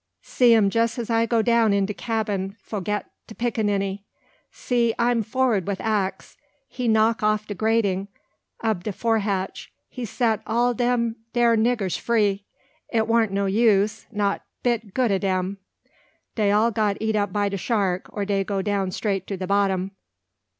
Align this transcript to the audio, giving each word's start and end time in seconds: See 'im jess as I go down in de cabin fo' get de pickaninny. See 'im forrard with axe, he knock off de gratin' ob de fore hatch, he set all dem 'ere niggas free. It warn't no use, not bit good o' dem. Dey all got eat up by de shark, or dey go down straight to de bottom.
See 0.23 0.55
'im 0.55 0.71
jess 0.71 0.97
as 0.97 1.11
I 1.11 1.27
go 1.27 1.43
down 1.43 1.73
in 1.73 1.85
de 1.85 1.93
cabin 1.93 2.57
fo' 2.59 2.79
get 2.81 3.11
de 3.27 3.35
pickaninny. 3.35 4.03
See 4.51 4.95
'im 4.99 5.21
forrard 5.21 5.67
with 5.67 5.79
axe, 5.79 6.37
he 6.67 6.87
knock 6.87 7.21
off 7.21 7.45
de 7.45 7.53
gratin' 7.53 8.07
ob 8.63 8.83
de 8.83 8.93
fore 8.93 9.19
hatch, 9.19 9.71
he 9.89 10.03
set 10.05 10.41
all 10.47 10.73
dem 10.73 11.17
'ere 11.35 11.55
niggas 11.55 11.99
free. 11.99 12.45
It 12.91 13.07
warn't 13.07 13.31
no 13.31 13.45
use, 13.45 14.07
not 14.11 14.41
bit 14.63 14.95
good 14.95 15.11
o' 15.11 15.19
dem. 15.19 15.59
Dey 16.33 16.49
all 16.49 16.71
got 16.71 16.97
eat 16.99 17.15
up 17.15 17.31
by 17.31 17.47
de 17.47 17.57
shark, 17.57 18.09
or 18.11 18.25
dey 18.25 18.43
go 18.43 18.63
down 18.63 18.89
straight 18.89 19.27
to 19.27 19.37
de 19.37 19.45
bottom. 19.45 19.91